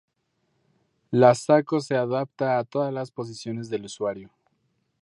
La 1.11 1.35
Sacco 1.35 1.79
se 1.79 1.95
adapta 1.95 2.57
a 2.57 2.63
todas 2.63 2.91
las 2.91 3.11
posiciones 3.11 3.69
del 3.69 3.85
usuario. 3.85 4.31